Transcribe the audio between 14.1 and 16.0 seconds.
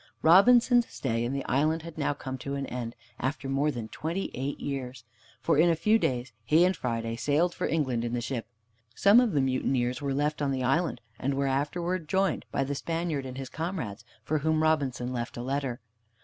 for whom Robinson left a letter.